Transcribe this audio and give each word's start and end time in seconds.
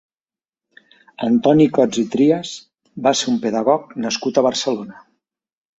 Antoni 1.27 1.67
Cots 1.77 2.01
i 2.05 2.07
Trias 2.15 2.55
va 3.09 3.15
ser 3.21 3.31
un 3.35 3.41
pedagog 3.47 3.95
nascut 4.07 4.41
a 4.43 4.49
Barcelona. 4.51 5.03